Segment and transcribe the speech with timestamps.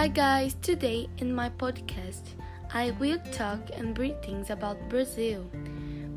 [0.00, 2.22] Hi guys, today in my podcast
[2.72, 5.44] I will talk and bring things about Brazil.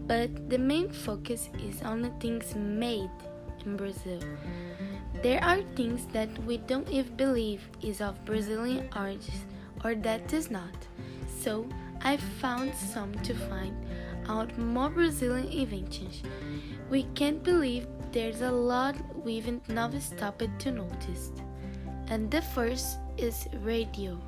[0.08, 3.12] But the main focus is on the things made
[3.66, 4.22] in Brazil.
[5.22, 9.36] There are things that we don't even believe is of Brazilian origin
[9.84, 10.88] or that is not.
[11.28, 11.68] So
[12.04, 13.76] I found some to find
[14.30, 16.24] out more Brazilian inventions.
[16.90, 18.96] We can't believe there's a lot
[19.26, 21.34] we've never stopped to notice.
[22.08, 24.20] And the first is radio.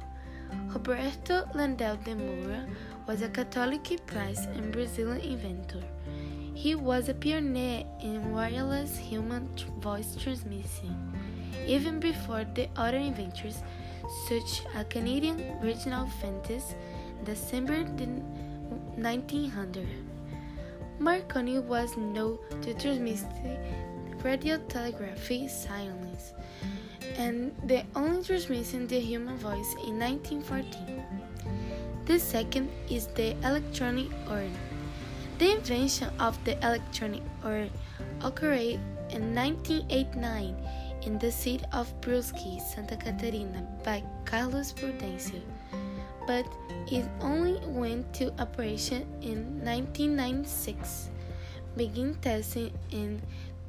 [0.73, 2.65] Roberto Landell de Moura
[3.07, 5.83] was a Catholic priest and Brazilian inventor.
[6.53, 9.49] He was a pioneer in wireless human
[9.79, 10.95] voice transmission,
[11.67, 13.61] even before the other inventors,
[14.27, 16.61] such as Canadian Reginald Fessenden,
[17.25, 19.87] December 1900.
[20.99, 23.19] Marconi was known to transmit
[24.23, 26.33] radio telegraphy silence
[27.17, 31.03] and the only transmission the human voice in 1914.
[32.05, 34.53] The second is the electronic urn.
[35.39, 37.69] The invention of the electronic urn
[38.21, 40.55] occurred in 1989
[41.03, 45.41] in the city of Brusque, Santa Catarina by Carlos Prudencio,
[46.27, 46.45] but
[46.91, 51.09] it only went to operation in 1996,
[51.77, 53.21] begin testing in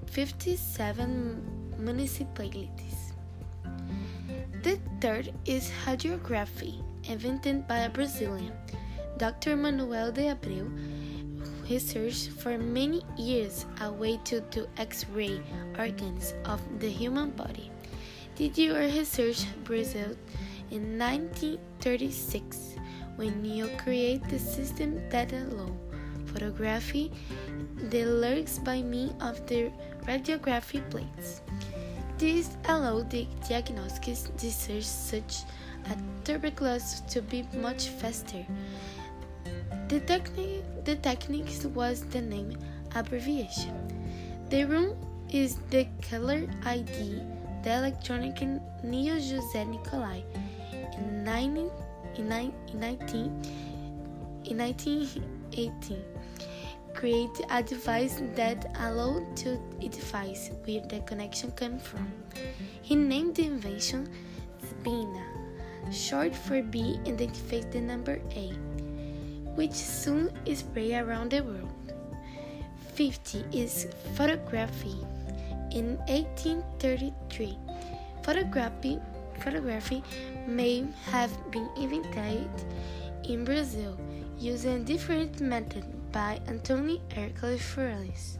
[0.06, 3.05] 57 municipalities.
[5.06, 8.50] Third is radiography, invented by a Brazilian,
[9.18, 9.54] Dr.
[9.54, 10.66] Manuel de Abreu,
[11.38, 15.40] who researched for many years a way to do X-ray
[15.78, 17.70] organs of the human body.
[18.34, 20.16] Did your research Brazil
[20.72, 22.74] in 1936
[23.14, 25.70] when you create the system that allow
[26.24, 27.12] photography
[27.90, 29.70] the lyrics by means of the
[30.02, 31.42] radiography plates.
[32.18, 35.44] This allowed the diagnostic research such
[35.84, 38.44] as tuberculosis to be much faster.
[39.88, 42.56] The, techni- the technique was the name
[42.94, 43.74] abbreviation.
[44.48, 44.96] The room
[45.30, 47.20] is the color ID,
[47.62, 48.36] the electronic
[48.82, 50.22] Nelio Jose Nicolai
[50.96, 51.70] in, 19,
[52.16, 53.26] in, 19,
[54.44, 56.15] in 1918
[56.96, 62.10] create a device that allowed to device where the connection came from.
[62.82, 64.08] He named the invention
[64.64, 65.24] SBINA,
[65.92, 68.48] short for B identifies the number A,
[69.54, 71.92] which soon spread around the world.
[72.94, 74.96] 50 is photography.
[75.72, 77.58] In 1833,
[78.22, 78.98] photography,
[79.40, 80.02] photography
[80.46, 82.48] may have been invented
[83.24, 83.98] in Brazil
[84.38, 88.38] using different methods by Antoni Hercules Florence,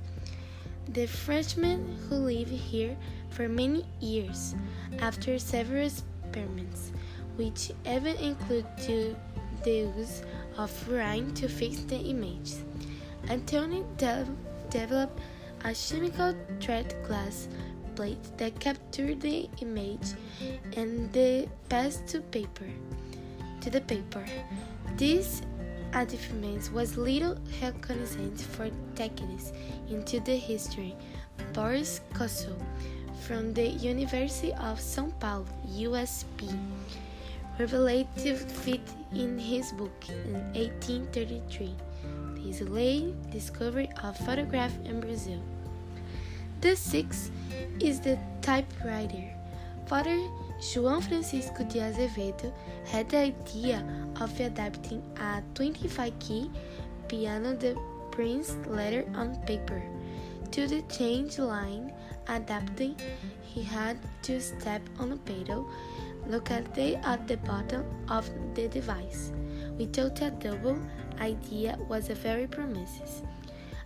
[0.88, 2.96] the Frenchman who lived here
[3.30, 4.54] for many years
[5.00, 6.92] after several experiments,
[7.36, 9.16] which even included
[9.64, 10.22] the use
[10.56, 12.54] of fluorine to fix the image.
[13.28, 14.26] Antoni de
[14.70, 15.20] developed
[15.64, 17.48] a chemical thread glass
[17.94, 20.14] plate that captured the image
[20.76, 22.68] and the passed to paper
[23.60, 24.24] to the paper.
[24.96, 25.42] This
[25.92, 29.52] advancement was little recognized for decades
[29.88, 30.94] into the history.
[31.52, 32.56] Boris Kossoy
[33.26, 36.46] from the University of São Paulo, USP,
[37.58, 38.80] revelative fit
[39.12, 41.74] in his book in 1833,
[42.36, 45.42] The late Discovery of Photograph in Brazil.
[46.60, 47.30] The sixth
[47.80, 49.32] is the typewriter.
[49.86, 50.18] Father
[50.60, 52.52] João Francisco de Azevedo
[52.86, 53.84] had the idea
[54.20, 56.50] of adapting a 25 key
[57.08, 57.76] piano the
[58.10, 59.82] prince letter on paper.
[60.52, 61.92] To the change line
[62.28, 62.96] adapting,
[63.42, 65.68] he had to step on a pedal
[66.26, 69.32] located at the bottom of the device.
[69.78, 70.78] Without a double
[71.20, 73.28] idea was a very promising.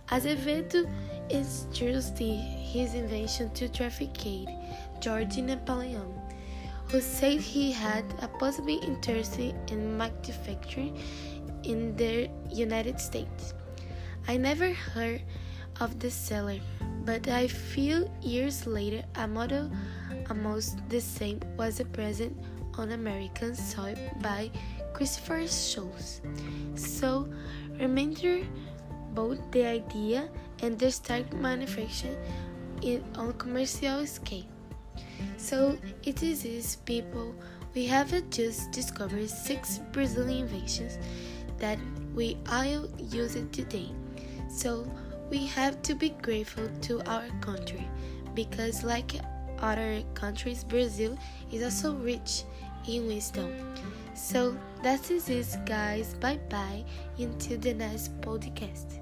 [0.09, 0.89] Azevedo
[1.29, 4.49] introduced his invention to trafficate
[5.01, 6.13] George Napoleon
[6.91, 10.99] who said he had a possible interest in manufacturing
[11.63, 13.53] in the United States.
[14.27, 15.21] I never heard
[15.79, 16.59] of the seller,
[17.05, 19.71] but a few years later, a model
[20.29, 22.35] almost the same was present
[22.77, 24.51] on American soil by
[24.93, 26.19] Christopher Sholes.
[26.75, 27.31] So,
[27.79, 28.43] remember
[29.13, 30.27] both the idea
[30.61, 32.19] and the start manufacturing
[33.15, 34.43] on commercial scale.
[35.37, 37.35] So it is this people
[37.73, 40.97] we have just discovered six Brazilian inventions
[41.57, 41.79] that
[42.13, 43.89] we all use it today.
[44.49, 44.85] So
[45.29, 47.87] we have to be grateful to our country
[48.35, 49.13] because like
[49.59, 51.17] other countries Brazil
[51.51, 52.43] is also rich
[52.87, 53.53] in wisdom.
[54.13, 56.13] So that is it, guys.
[56.15, 56.83] Bye bye.
[57.17, 59.00] Until the next podcast.